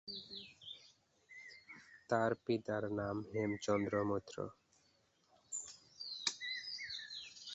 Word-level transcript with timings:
তার 2.09 2.31
পিতার 2.45 2.83
নাম 2.99 3.15
হেমচন্দ্র 3.31 3.93
মৈত্র। 4.09 4.37